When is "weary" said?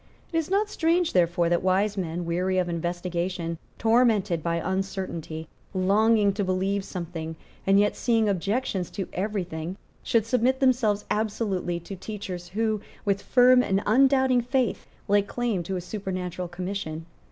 2.25-2.57